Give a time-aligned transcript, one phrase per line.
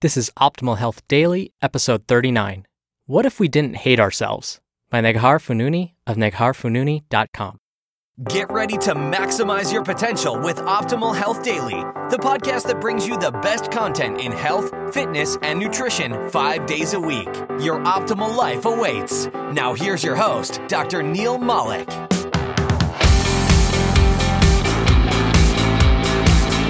[0.00, 2.66] This is Optimal Health Daily, episode 39.
[3.06, 4.60] What if we didn't hate ourselves?
[4.90, 7.58] By Neghar Fonooni of negharfonooni.com.
[8.28, 11.80] Get ready to maximize your potential with Optimal Health Daily,
[12.10, 16.92] the podcast that brings you the best content in health, fitness, and nutrition five days
[16.92, 17.34] a week.
[17.58, 19.26] Your optimal life awaits.
[19.52, 21.02] Now, here's your host, Dr.
[21.02, 21.88] Neal Malik.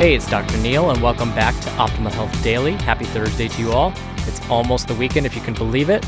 [0.02, 0.58] Hey, it's Dr.
[0.58, 2.72] Neal, and welcome back to Optimal Health Daily.
[2.72, 3.94] Happy Thursday to you all.
[4.26, 6.04] It's almost the weekend, if you can believe it.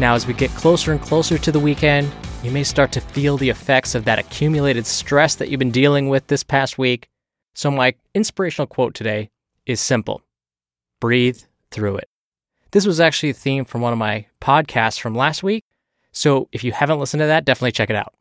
[0.00, 2.10] Now, as we get closer and closer to the weekend,
[2.42, 6.08] you may start to feel the effects of that accumulated stress that you've been dealing
[6.08, 7.08] with this past week.
[7.54, 9.30] So, my inspirational quote today
[9.64, 10.22] is simple
[10.98, 12.08] breathe through it.
[12.72, 15.62] This was actually a theme from one of my podcasts from last week.
[16.10, 18.12] So, if you haven't listened to that, definitely check it out.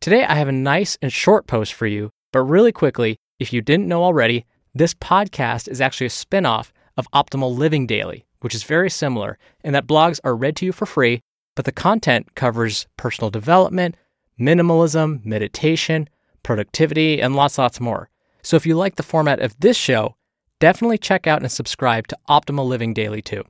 [0.00, 3.62] Today, I have a nice and short post for you, but really quickly, if you
[3.62, 8.62] didn't know already, this podcast is actually a spin-off of Optimal Living Daily, which is
[8.64, 11.20] very similar in that blogs are read to you for free,
[11.56, 13.96] but the content covers personal development,
[14.38, 16.08] minimalism, meditation,
[16.42, 18.10] productivity, and lots, lots more.
[18.42, 20.16] So if you like the format of this show,
[20.60, 23.44] definitely check out and subscribe to Optimal Living Daily too.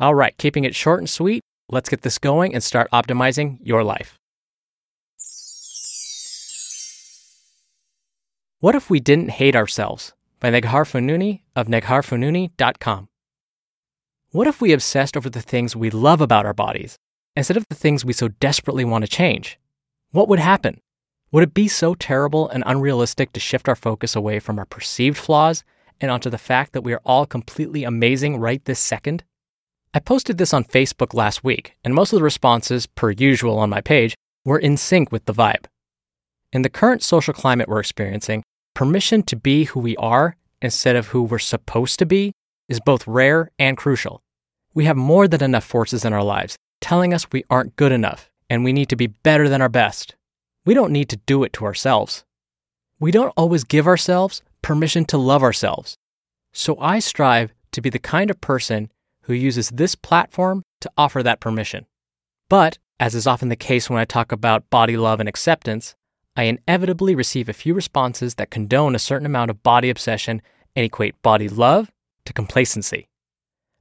[0.00, 3.84] All right, keeping it short and sweet, let's get this going and start optimizing your
[3.84, 4.18] life.
[8.58, 10.12] What if we didn't hate ourselves?
[10.44, 10.82] By Neghar
[11.56, 13.08] of negharfonooni.com.
[14.30, 16.98] What if we obsessed over the things we love about our bodies
[17.34, 19.58] instead of the things we so desperately want to change?
[20.10, 20.82] What would happen?
[21.32, 25.16] Would it be so terrible and unrealistic to shift our focus away from our perceived
[25.16, 25.64] flaws
[25.98, 29.24] and onto the fact that we are all completely amazing right this second?
[29.94, 33.70] I posted this on Facebook last week, and most of the responses, per usual on
[33.70, 35.64] my page, were in sync with the vibe.
[36.52, 38.42] In the current social climate we're experiencing,
[38.74, 42.32] permission to be who we are instead of who we're supposed to be
[42.68, 44.22] is both rare and crucial.
[44.74, 48.28] We have more than enough forces in our lives telling us we aren't good enough
[48.50, 50.16] and we need to be better than our best.
[50.66, 52.24] We don't need to do it to ourselves.
[53.00, 55.96] We don't always give ourselves permission to love ourselves.
[56.52, 58.90] So I strive to be the kind of person
[59.22, 61.86] who uses this platform to offer that permission.
[62.48, 65.94] But, as is often the case when I talk about body love and acceptance,
[66.36, 70.42] I inevitably receive a few responses that condone a certain amount of body obsession
[70.74, 71.92] and equate body love
[72.24, 73.08] to complacency.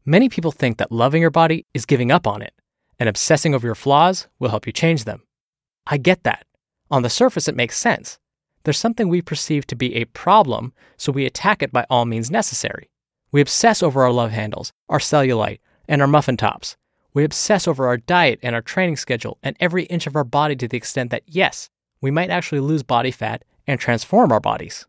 [0.06, 2.53] Many people think that loving your body is giving up on it,
[3.00, 5.24] and obsessing over your flaws will help you change them.
[5.88, 6.46] I get that.
[6.91, 8.19] On the surface, it makes sense.
[8.64, 12.29] There's something we perceive to be a problem, so we attack it by all means
[12.29, 12.90] necessary.
[13.32, 16.78] We obsess over our love handles, our cellulite, and our muffin tops.
[17.14, 20.56] We obsess over our diet and our training schedule and every inch of our body
[20.58, 21.70] to the extent that, yes,
[22.03, 24.85] we might actually lose body fat and transform our bodies.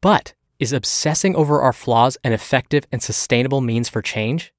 [0.00, 4.54] But is obsessing over our flaws an effective and sustainable means for change?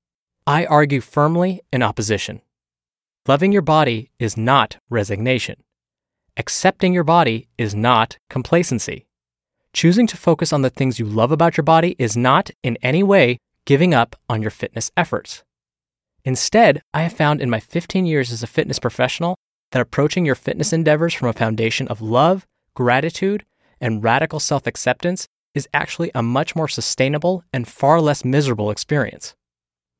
[0.45, 2.41] I argue firmly in opposition.
[3.25, 5.63] Loving your body is not resignation.
[6.35, 9.07] Accepting your body is not complacency.
[9.71, 13.01] Choosing to focus on the things you love about your body is not, in any
[13.01, 15.43] way, giving up on your fitness efforts.
[16.25, 19.37] Instead, I have found in my 15 years as a fitness professional
[19.73, 23.43] that approaching your fitness endeavors from a foundation of love, gratitude,
[23.81, 29.35] and radical self acceptance is actually a much more sustainable and far less miserable experience.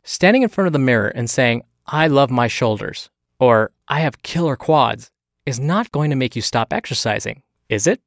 [0.04, 3.10] Standing in front of the mirror and saying, I love my shoulders,
[3.40, 5.10] or I have killer quads,
[5.46, 8.00] is not going to make you stop exercising, is it?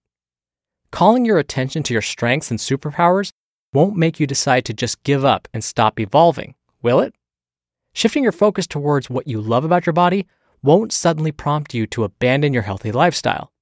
[0.92, 3.32] Calling your attention to your strengths and superpowers
[3.72, 7.14] won't make you decide to just give up and stop evolving, will it?
[7.92, 10.26] Shifting your focus towards what you love about your body
[10.62, 13.52] won't suddenly prompt you to abandon your healthy lifestyle.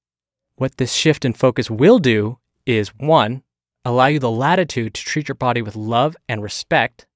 [0.56, 3.43] What this shift in focus will do is one,
[3.85, 7.06] allow you the latitude to treat your body with love and respect.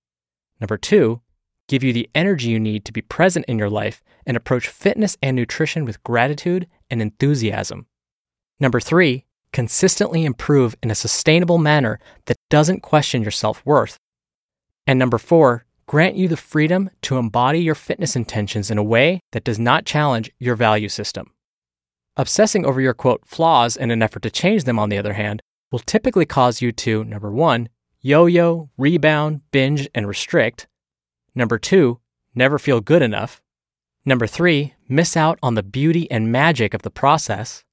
[0.61, 1.21] Number two,
[1.69, 5.17] give you the energy you need to be present in your life and approach fitness
[5.23, 7.87] and nutrition with gratitude and enthusiasm.
[8.61, 13.99] Number three, consistently improve in a sustainable manner that doesn't question your self worth.
[14.87, 19.21] And number four, grant you the freedom to embody your fitness intentions in a way
[19.33, 21.33] that does not challenge your value system.
[22.15, 25.41] Obsessing over your quote flaws in an effort to change them, on the other hand,
[25.73, 27.71] will typically cause you to number one,
[28.03, 30.67] yo yo, rebound, binge, and restrict.
[31.35, 32.01] Number two,
[32.35, 33.41] never feel good enough.
[34.05, 37.65] Number three, miss out on the beauty and magic of the process.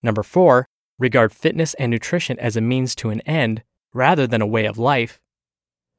[0.00, 0.64] Number four,
[0.96, 4.78] regard fitness and nutrition as a means to an end rather than a way of
[4.78, 5.20] life.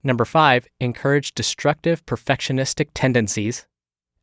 [0.03, 3.67] Number five, encourage destructive perfectionistic tendencies.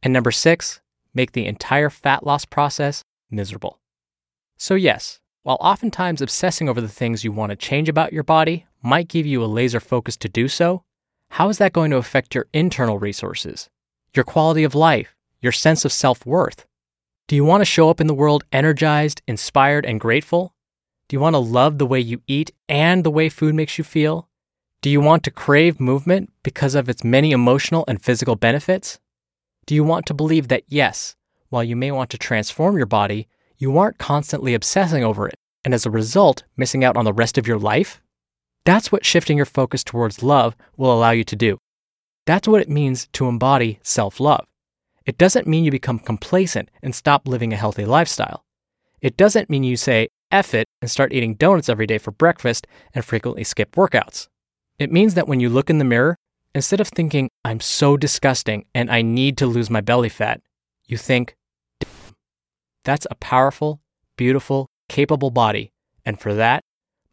[0.03, 0.81] And number six,
[1.13, 3.79] make the entire fat loss process miserable.
[4.57, 8.67] So, yes, while oftentimes obsessing over the things you want to change about your body
[8.83, 10.83] might give you a laser focus to do so,
[11.31, 13.69] how is that going to affect your internal resources,
[14.15, 16.67] your quality of life, your sense of self worth?
[17.29, 20.55] Do you want to show up in the world energized, inspired, and grateful?
[21.09, 23.85] Do you want to love the way you eat and the way food makes you
[23.85, 24.29] feel?
[24.87, 29.01] Do you want to crave movement because of its many emotional and physical benefits?
[29.67, 31.17] Do you want to believe that, yes,
[31.49, 33.27] while you may want to transform your body,
[33.59, 35.35] you aren't constantly obsessing over it,
[35.65, 38.01] and as a result, missing out on the rest of your life?
[38.65, 41.59] That's what shifting your focus towards love will allow you to do.
[42.25, 44.47] That's what it means to embody self love.
[45.05, 48.45] It doesn't mean you become complacent and stop living a healthy lifestyle.
[49.01, 52.69] It doesn't mean you say, F it and start eating donuts every day for breakfast
[52.95, 54.29] and frequently skip workouts.
[54.79, 56.19] It means that when you look in the mirror,
[56.55, 60.43] instead of thinking, I'm so disgusting and I need to lose my belly fat,
[60.87, 61.35] you think,
[62.85, 63.81] that's a powerful,
[64.17, 65.73] beautiful, capable body.
[66.05, 66.63] And for that,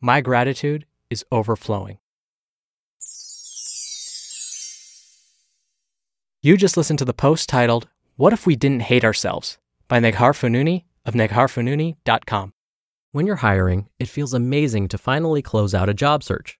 [0.01, 1.99] my gratitude is overflowing.
[6.41, 7.87] You just listened to the post titled,
[8.17, 9.57] What If We Didn't Hate Ourselves
[9.87, 12.53] by Neghar Fonooni of negharfonooni.com.
[13.13, 16.59] When you're hiring, it feels amazing to finally close out a job search.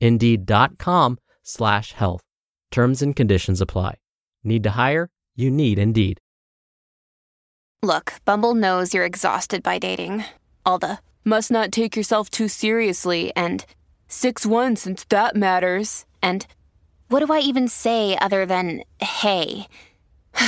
[0.00, 2.22] Indeed.com slash health.
[2.70, 3.96] Terms and conditions apply.
[4.44, 5.08] Need to hire?
[5.34, 6.18] You need Indeed.
[7.82, 10.24] Look, Bumble knows you're exhausted by dating.
[10.64, 13.64] All the must not take yourself too seriously and
[14.08, 16.04] 6 1 since that matters.
[16.22, 16.46] And
[17.08, 19.66] what do I even say other than hey?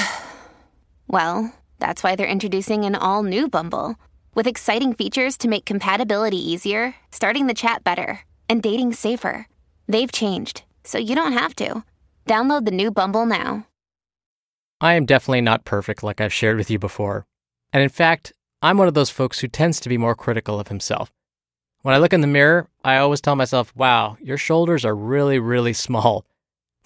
[1.11, 3.97] Well, that's why they're introducing an all new Bumble
[4.35, 9.47] with exciting features to make compatibility easier, starting the chat better, and dating safer.
[9.87, 11.85] They've changed, so you don't have to.
[12.27, 13.67] Download the new Bumble now.
[14.81, 17.27] I am definitely not perfect, like I've shared with you before.
[17.73, 20.69] And in fact, I'm one of those folks who tends to be more critical of
[20.69, 21.13] himself.
[21.83, 25.39] When I look in the mirror, I always tell myself, wow, your shoulders are really,
[25.39, 26.25] really small.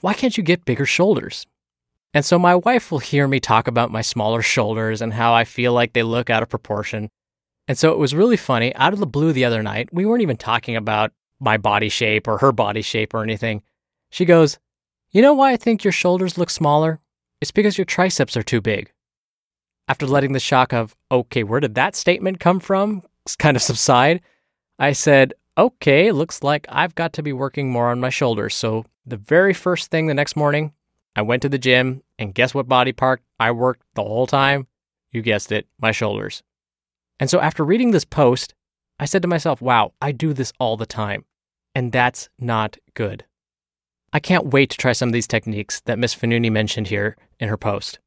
[0.00, 1.47] Why can't you get bigger shoulders?
[2.14, 5.45] And so my wife will hear me talk about my smaller shoulders and how I
[5.45, 7.09] feel like they look out of proportion.
[7.66, 8.75] And so it was really funny.
[8.75, 11.12] Out of the blue the other night, we weren't even talking about
[11.43, 13.63] my body shape or her body shape or anything.
[14.11, 14.59] She goes,
[15.11, 17.01] You know why I think your shoulders look smaller?
[17.41, 18.93] It's because your triceps are too big.
[19.89, 23.03] After letting the shock of, okay, where did that statement come from?
[23.39, 24.21] kind of subside,
[24.79, 28.55] I said, okay, looks like I've got to be working more on my shoulders.
[28.55, 30.73] So the very first thing the next morning,
[31.15, 34.67] I went to the gym, and guess what body part I worked the whole time?
[35.11, 36.43] You guessed it, my shoulders.
[37.21, 38.55] And so after reading this post,
[38.99, 41.25] I said to myself, wow, I do this all the time.
[41.75, 43.25] And that's not good.
[44.12, 47.49] I can't wait to try some of these techniques that Miss Fonooni mentioned here in
[47.49, 47.99] her post.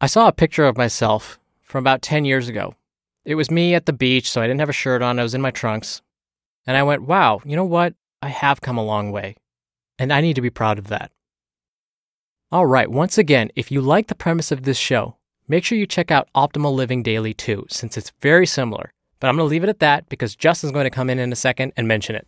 [0.00, 2.74] I saw a picture of myself from about 10 years ago.
[3.24, 5.34] It was me at the beach, so I didn't have a shirt on, I was
[5.34, 6.00] in my trunks.
[6.66, 7.94] And I went, wow, you know what?
[8.22, 9.36] I have come a long way.
[9.98, 11.12] And I need to be proud of that.
[12.50, 15.86] All right, once again, if you like the premise of this show, make sure you
[15.86, 18.92] check out Optimal Living Daily too, since it's very similar.
[19.20, 21.30] But I'm going to leave it at that because Justin's going to come in in
[21.30, 22.26] a second and mention it.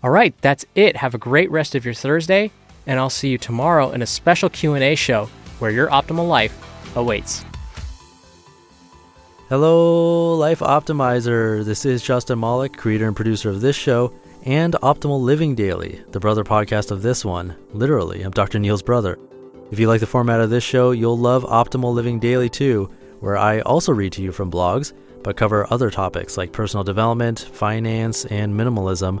[0.00, 0.96] All right, that's it.
[0.96, 2.52] Have a great rest of your Thursday,
[2.86, 5.28] and I'll see you tomorrow in a special Q&A show
[5.58, 6.56] where your optimal life
[6.94, 7.44] awaits.
[9.48, 11.64] Hello, Life Optimizer.
[11.64, 14.12] This is Justin Malik, creator and producer of this show
[14.44, 17.56] and Optimal Living Daily, the brother podcast of this one.
[17.72, 18.60] Literally, I'm Dr.
[18.60, 19.18] Neal's brother.
[19.72, 22.88] If you like the format of this show, you'll love Optimal Living Daily too,
[23.18, 24.92] where I also read to you from blogs,
[25.24, 29.20] but cover other topics like personal development, finance, and minimalism